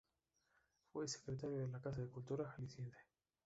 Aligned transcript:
Fue 0.91 1.07
secretario 1.07 1.59
de 1.59 1.67
la 1.67 1.79
Casa 1.79 2.01
de 2.01 2.07
Cultura 2.09 2.43
Jalisciense. 2.57 2.97